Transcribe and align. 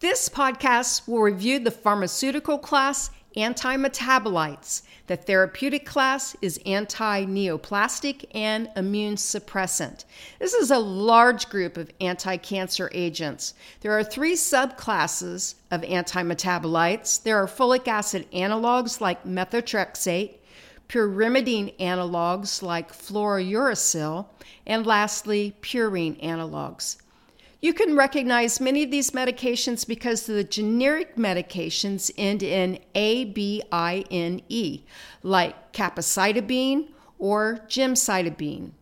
This 0.00 0.28
podcast 0.28 1.06
will 1.06 1.20
review 1.20 1.60
the 1.60 1.70
pharmaceutical 1.70 2.58
class 2.58 3.10
antimetabolites. 3.36 4.82
The 5.06 5.16
therapeutic 5.16 5.86
class 5.86 6.36
is 6.42 6.58
anti 6.66 7.24
neoplastic 7.24 8.24
and 8.34 8.68
immune 8.74 9.14
suppressant. 9.14 10.04
This 10.40 10.52
is 10.52 10.72
a 10.72 10.78
large 10.78 11.48
group 11.48 11.76
of 11.76 11.92
anti 12.00 12.36
cancer 12.38 12.90
agents. 12.92 13.54
There 13.82 13.96
are 13.96 14.02
three 14.02 14.34
subclasses 14.34 15.54
of 15.70 15.82
antimetabolites. 15.82 17.22
There 17.22 17.36
are 17.38 17.46
folic 17.46 17.86
acid 17.86 18.26
analogs 18.32 19.00
like 19.00 19.24
methotrexate, 19.24 20.38
pyrimidine 20.88 21.78
analogs 21.78 22.62
like 22.62 22.92
fluorouracil, 22.92 24.26
and 24.66 24.84
lastly, 24.84 25.56
purine 25.62 26.20
analogs. 26.20 26.96
You 27.64 27.72
can 27.72 27.96
recognize 27.96 28.60
many 28.60 28.82
of 28.82 28.90
these 28.90 29.12
medications 29.12 29.88
because 29.88 30.26
the 30.26 30.44
generic 30.44 31.16
medications 31.16 32.10
end 32.18 32.42
in 32.42 32.78
A, 32.94 33.24
B, 33.24 33.62
I, 33.72 34.04
N, 34.10 34.42
E, 34.50 34.82
like 35.22 35.72
capecitabine 35.72 36.90
or 37.18 37.60
gemcitabine. 37.66 38.72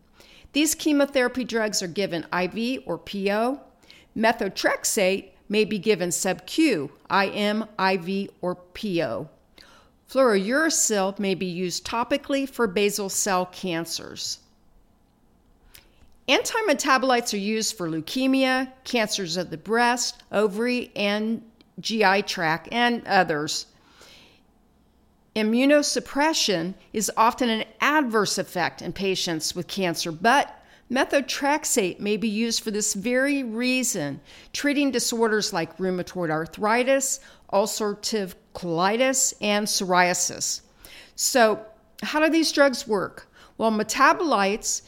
These 0.51 0.75
chemotherapy 0.75 1.45
drugs 1.45 1.81
are 1.81 1.87
given 1.87 2.25
IV 2.37 2.83
or 2.85 2.97
PO. 2.97 3.61
Methotrexate 4.17 5.29
may 5.47 5.63
be 5.63 5.79
given 5.79 6.11
sub-Q, 6.11 6.91
IM, 7.09 7.63
IV, 7.79 8.31
or 8.41 8.55
PO. 8.55 9.29
Fluorouracil 10.09 11.17
may 11.19 11.35
be 11.35 11.45
used 11.45 11.87
topically 11.87 12.49
for 12.49 12.67
basal 12.67 13.07
cell 13.07 13.45
cancers. 13.45 14.39
Antimetabolites 16.27 17.33
are 17.33 17.37
used 17.37 17.77
for 17.77 17.89
leukemia, 17.89 18.71
cancers 18.85 19.35
of 19.35 19.49
the 19.49 19.57
breast, 19.57 20.23
ovary, 20.31 20.91
and 20.95 21.41
GI 21.79 22.23
tract, 22.23 22.69
and 22.71 23.05
others. 23.05 23.65
Immunosuppression 25.35 26.75
is 26.93 27.11
often 27.17 27.49
an 27.49 27.65
adverse 27.81 28.37
effect 28.37 28.81
in 28.81 28.93
patients 28.93 29.55
with 29.55 29.67
cancer, 29.67 30.11
but 30.11 30.63
methotrexate 30.91 31.99
may 31.99 32.15
be 32.15 32.29
used 32.29 32.63
for 32.63 32.71
this 32.71 32.93
very 32.93 33.43
reason, 33.43 34.21
treating 34.53 34.91
disorders 34.91 35.51
like 35.51 35.77
rheumatoid 35.77 36.29
arthritis, 36.29 37.19
ulcerative 37.51 38.35
colitis, 38.53 39.33
and 39.41 39.67
psoriasis. 39.67 40.61
So, 41.15 41.65
how 42.01 42.19
do 42.19 42.29
these 42.29 42.51
drugs 42.51 42.87
work? 42.87 43.27
Well, 43.57 43.71
metabolites 43.71 44.83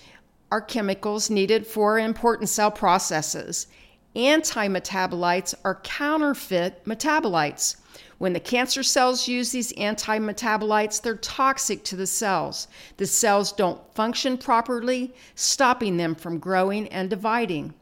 are 0.52 0.62
chemicals 0.62 1.30
needed 1.30 1.66
for 1.66 2.00
important 2.00 2.50
cell 2.50 2.72
processes. 2.72 3.68
Antimetabolites 4.16 5.54
are 5.64 5.82
counterfeit 5.84 6.86
metabolites. 6.86 7.76
When 8.18 8.32
the 8.32 8.40
cancer 8.40 8.82
cells 8.82 9.28
use 9.28 9.52
these 9.52 9.74
antimetabolites, 9.74 11.02
they're 11.02 11.18
toxic 11.18 11.84
to 11.86 11.98
the 11.98 12.08
cells. 12.08 12.70
The 12.96 13.06
cells 13.06 13.52
don't 13.52 13.82
function 13.94 14.38
properly, 14.38 15.14
stopping 15.36 15.98
them 15.98 16.16
from 16.16 16.40
growing 16.40 16.88
and 16.88 17.10
dividing. 17.10 17.74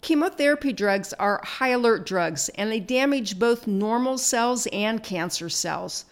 Chemotherapy 0.00 0.72
drugs 0.72 1.12
are 1.14 1.40
high 1.42 1.70
alert 1.70 2.06
drugs 2.06 2.48
and 2.50 2.70
they 2.70 2.78
damage 2.78 3.38
both 3.38 3.66
normal 3.66 4.16
cells 4.16 4.68
and 4.68 5.02
cancer 5.02 5.48
cells. 5.48 6.04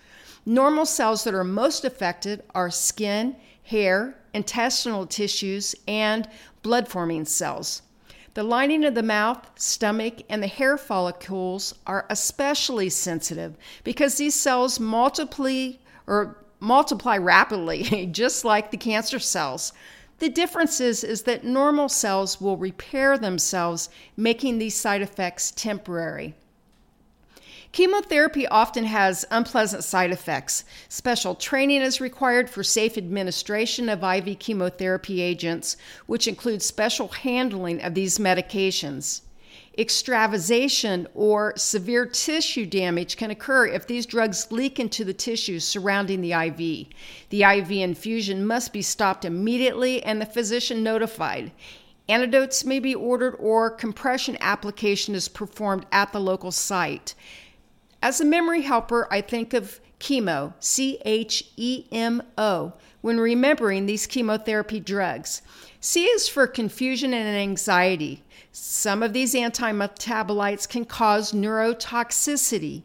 Normal 0.44 0.86
cells 0.86 1.22
that 1.22 1.34
are 1.34 1.44
most 1.44 1.84
affected 1.84 2.42
are 2.54 2.70
skin, 2.70 3.36
hair, 3.66 4.16
intestinal 4.32 5.06
tissues, 5.06 5.74
and 5.86 6.28
blood 6.62 6.88
forming 6.88 7.24
cells. 7.24 7.82
The 8.34 8.42
lining 8.42 8.84
of 8.84 8.94
the 8.94 9.02
mouth, 9.02 9.50
stomach, 9.56 10.22
and 10.28 10.42
the 10.42 10.46
hair 10.46 10.76
follicles 10.76 11.74
are 11.86 12.06
especially 12.10 12.90
sensitive 12.90 13.56
because 13.82 14.16
these 14.16 14.34
cells 14.34 14.78
multiply 14.78 15.72
or 16.06 16.44
multiply 16.60 17.16
rapidly, 17.16 18.06
just 18.12 18.44
like 18.44 18.70
the 18.70 18.76
cancer 18.76 19.18
cells. 19.18 19.72
The 20.18 20.28
difference 20.28 20.80
is, 20.80 21.02
is 21.02 21.22
that 21.22 21.44
normal 21.44 21.88
cells 21.88 22.40
will 22.40 22.56
repair 22.56 23.18
themselves, 23.18 23.90
making 24.16 24.58
these 24.58 24.74
side 24.74 25.02
effects 25.02 25.50
temporary. 25.50 26.34
Chemotherapy 27.72 28.46
often 28.46 28.84
has 28.84 29.24
unpleasant 29.30 29.84
side 29.84 30.10
effects. 30.10 30.64
Special 30.88 31.34
training 31.34 31.82
is 31.82 32.00
required 32.00 32.48
for 32.48 32.62
safe 32.62 32.96
administration 32.96 33.88
of 33.88 34.02
IV 34.02 34.38
chemotherapy 34.38 35.20
agents, 35.20 35.76
which 36.06 36.26
includes 36.26 36.64
special 36.64 37.08
handling 37.08 37.82
of 37.82 37.94
these 37.94 38.18
medications. 38.18 39.22
Extravasation 39.78 41.06
or 41.14 41.52
severe 41.56 42.06
tissue 42.06 42.64
damage 42.64 43.18
can 43.18 43.30
occur 43.30 43.66
if 43.66 43.86
these 43.86 44.06
drugs 44.06 44.50
leak 44.50 44.80
into 44.80 45.04
the 45.04 45.12
tissues 45.12 45.64
surrounding 45.64 46.22
the 46.22 46.32
IV. 46.32 46.86
The 47.28 47.42
IV 47.42 47.70
infusion 47.72 48.46
must 48.46 48.72
be 48.72 48.80
stopped 48.80 49.26
immediately 49.26 50.02
and 50.02 50.18
the 50.18 50.26
physician 50.26 50.82
notified. 50.82 51.52
Antidotes 52.08 52.64
may 52.64 52.78
be 52.78 52.94
ordered 52.94 53.34
or 53.38 53.68
compression 53.68 54.38
application 54.40 55.14
is 55.14 55.28
performed 55.28 55.84
at 55.92 56.10
the 56.12 56.20
local 56.20 56.52
site. 56.52 57.14
As 58.02 58.20
a 58.20 58.24
memory 58.24 58.62
helper, 58.62 59.08
I 59.10 59.20
think 59.20 59.54
of 59.54 59.80
chemo, 59.98 60.52
C 60.60 60.98
H 61.04 61.44
E 61.56 61.86
M 61.90 62.22
O, 62.36 62.74
when 63.00 63.18
remembering 63.18 63.86
these 63.86 64.06
chemotherapy 64.06 64.80
drugs. 64.80 65.42
C 65.80 66.04
is 66.04 66.28
for 66.28 66.46
confusion 66.46 67.14
and 67.14 67.36
anxiety. 67.36 68.22
Some 68.52 69.02
of 69.02 69.12
these 69.12 69.34
antimetabolites 69.34 70.68
can 70.68 70.84
cause 70.84 71.32
neurotoxicity. 71.32 72.82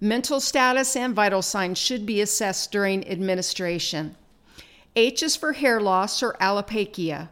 Mental 0.00 0.40
status 0.40 0.94
and 0.94 1.14
vital 1.14 1.42
signs 1.42 1.78
should 1.78 2.06
be 2.06 2.20
assessed 2.20 2.70
during 2.70 3.08
administration. 3.08 4.16
H 4.94 5.22
is 5.22 5.36
for 5.36 5.52
hair 5.52 5.80
loss 5.80 6.22
or 6.22 6.34
alopecia. 6.34 7.28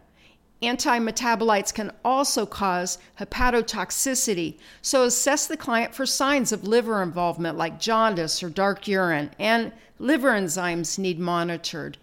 Antimetabolites 0.62 1.72
can 1.72 1.92
also 2.02 2.46
cause 2.46 2.98
hepatotoxicity, 3.20 4.56
so 4.80 5.04
assess 5.04 5.46
the 5.46 5.56
client 5.56 5.94
for 5.94 6.06
signs 6.06 6.50
of 6.50 6.66
liver 6.66 7.02
involvement 7.02 7.58
like 7.58 7.78
jaundice 7.78 8.42
or 8.42 8.48
dark 8.48 8.88
urine, 8.88 9.30
and 9.38 9.70
liver 9.98 10.30
enzymes 10.30 10.98
need 10.98 11.18
monitored. 11.18 11.98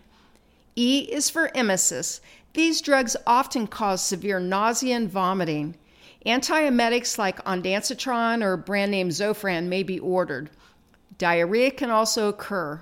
E 0.75 1.07
is 1.11 1.31
for 1.31 1.49
emesis. 1.55 2.19
These 2.53 2.81
drugs 2.81 3.15
often 3.25 3.65
cause 3.65 4.03
severe 4.03 4.39
nausea 4.39 4.95
and 4.95 5.09
vomiting. 5.09 5.75
Antiemetics 6.23 7.17
like 7.17 7.43
ondansetron 7.45 8.43
or 8.43 8.55
brand 8.55 8.91
name 8.91 9.09
Zofran 9.09 9.65
may 9.65 9.81
be 9.81 9.99
ordered. 9.99 10.51
Diarrhea 11.17 11.71
can 11.71 11.89
also 11.89 12.29
occur. 12.29 12.81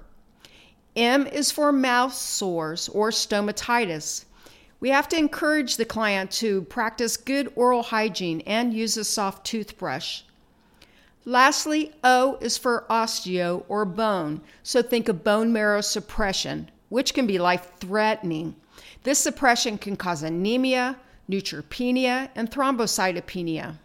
M 0.95 1.25
is 1.27 1.51
for 1.51 1.71
mouth 1.71 2.13
sores 2.13 2.89
or 2.89 3.11
stomatitis. 3.11 4.25
We 4.81 4.89
have 4.89 5.07
to 5.09 5.17
encourage 5.17 5.77
the 5.77 5.85
client 5.85 6.31
to 6.31 6.63
practice 6.63 7.15
good 7.15 7.53
oral 7.55 7.83
hygiene 7.83 8.41
and 8.47 8.73
use 8.73 8.97
a 8.97 9.03
soft 9.03 9.45
toothbrush. 9.45 10.23
Lastly, 11.23 11.93
O 12.03 12.39
is 12.41 12.57
for 12.57 12.85
osteo 12.89 13.63
or 13.69 13.85
bone, 13.85 14.41
so 14.63 14.81
think 14.81 15.07
of 15.07 15.23
bone 15.23 15.53
marrow 15.53 15.81
suppression, 15.81 16.71
which 16.89 17.13
can 17.13 17.27
be 17.27 17.37
life 17.37 17.67
threatening. 17.79 18.55
This 19.03 19.19
suppression 19.19 19.77
can 19.77 19.95
cause 19.95 20.23
anemia, 20.23 20.97
neutropenia, 21.29 22.29
and 22.33 22.49
thrombocytopenia. 22.49 23.75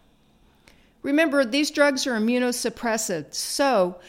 Remember, 1.03 1.45
these 1.45 1.69
drugs 1.69 2.07
are 2.07 2.19
immunosuppressive, 2.19 3.35
so 3.35 3.99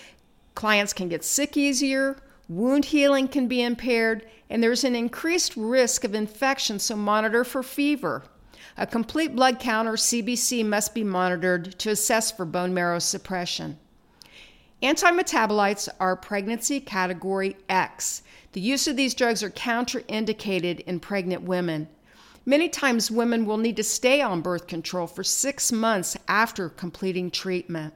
clients 0.55 0.95
can 0.95 1.11
get 1.11 1.23
sick 1.23 1.55
easier, 1.59 2.17
wound 2.49 2.87
healing 2.87 3.29
can 3.29 3.47
be 3.47 3.63
impaired, 3.63 4.27
and 4.49 4.63
there's 4.63 4.85
an 4.85 4.97
increased 4.97 5.57
risk 5.57 6.05
of 6.05 6.15
infection, 6.15 6.79
so 6.79 6.97
monitor 6.97 7.45
for 7.45 7.63
fever. 7.63 8.25
A 8.77 8.87
complete 8.87 9.35
blood 9.35 9.59
count 9.59 9.89
or 9.89 9.95
CBC 9.95 10.65
must 10.65 10.95
be 10.95 11.05
monitored 11.05 11.79
to 11.79 11.91
assess 11.91 12.31
for 12.31 12.45
bone 12.45 12.73
marrow 12.73 12.99
suppression. 12.99 13.79
Antimetabolites 14.83 15.89
are 15.99 16.15
pregnancy 16.15 16.79
category 16.79 17.57
X. 17.69 18.23
The 18.53 18.61
use 18.61 18.87
of 18.87 18.97
these 18.97 19.15
drugs 19.15 19.43
are 19.43 19.51
contraindicated 19.51 20.81
in 20.81 21.01
pregnant 21.01 21.43
women. 21.43 21.89
Many 22.47 22.69
times, 22.69 23.11
women 23.11 23.45
will 23.45 23.59
need 23.59 23.77
to 23.77 23.85
stay 23.85 24.23
on 24.23 24.41
birth 24.41 24.69
control 24.69 25.07
for 25.07 25.25
six 25.25 25.73
months 25.73 26.17
after 26.29 26.69
completing 26.69 27.31
treatment. 27.31 27.93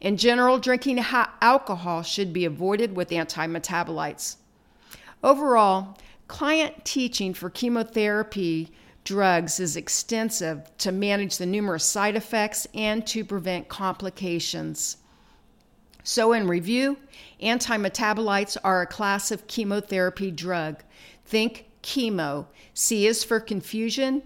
In 0.00 0.16
general, 0.16 0.58
drinking 0.58 0.98
alcohol 0.98 2.02
should 2.02 2.32
be 2.32 2.46
avoided 2.46 2.96
with 2.96 3.10
antimetabolites. 3.10 4.36
Overall, 5.22 5.98
client 6.26 6.84
teaching 6.84 7.34
for 7.34 7.50
chemotherapy 7.50 8.70
drugs 9.04 9.60
is 9.60 9.76
extensive 9.76 10.70
to 10.78 10.92
manage 10.92 11.36
the 11.36 11.46
numerous 11.46 11.84
side 11.84 12.16
effects 12.16 12.66
and 12.74 13.06
to 13.08 13.24
prevent 13.24 13.68
complications. 13.68 14.96
So, 16.02 16.32
in 16.32 16.48
review, 16.48 16.96
antimetabolites 17.42 18.56
are 18.64 18.82
a 18.82 18.86
class 18.86 19.30
of 19.30 19.46
chemotherapy 19.46 20.30
drug. 20.30 20.82
Think 21.26 21.66
chemo. 21.82 22.46
C 22.72 23.06
is 23.06 23.22
for 23.22 23.38
confusion, 23.38 24.22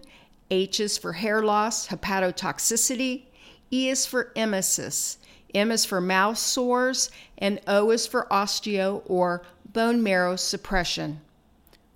H 0.51 0.79
is 0.79 0.99
for 0.99 1.15
hair 1.15 1.43
loss, 1.43 1.89
hepatotoxicity, 1.89 3.25
E 3.73 3.89
is 3.89 4.07
for 4.07 4.33
emesis, 4.37 5.17
M 5.55 5.71
is 5.71 5.85
for 5.85 6.01
mouth 6.01 6.39
sores, 6.39 7.11
and 7.39 7.61
O 7.67 7.91
is 7.91 8.07
for 8.07 8.27
osteo 8.31 9.03
or 9.07 9.43
bone 9.73 10.03
marrow 10.03 10.37
suppression. 10.37 11.21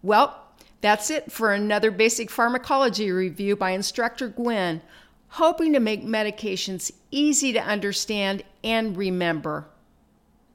Well, 0.03 0.45
that's 0.81 1.11
it 1.11 1.33
for 1.33 1.53
another 1.53 1.91
basic 1.91 2.31
pharmacology 2.31 3.11
review 3.11 3.57
by 3.57 3.71
Instructor 3.71 4.29
Gwen, 4.29 4.81
hoping 5.29 5.73
to 5.73 5.81
make 5.81 6.05
medications 6.05 6.93
easy 7.11 7.53
to 7.53 7.63
understand 7.63 8.45
and 8.63 8.97
remember. 8.97 9.67